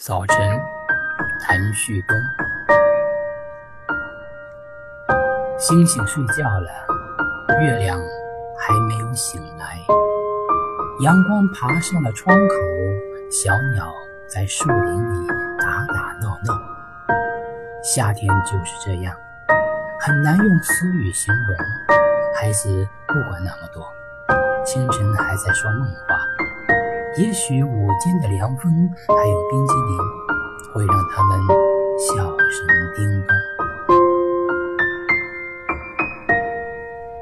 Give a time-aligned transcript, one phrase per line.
[0.00, 0.38] 早晨，
[1.40, 2.16] 谭旭东。
[5.58, 6.70] 星星睡觉了，
[7.60, 7.98] 月亮
[8.56, 9.76] 还没有醒来。
[11.00, 12.54] 阳光爬上了窗口，
[13.28, 13.92] 小鸟
[14.28, 15.26] 在树林里
[15.58, 16.56] 打打闹闹。
[17.82, 19.16] 夏天就是这样，
[19.98, 21.56] 很难用词语形容。
[22.36, 23.84] 孩子不管那么多，
[24.64, 26.17] 清晨还在说梦话。
[27.18, 30.37] 也许午间的凉风，还有冰激凌，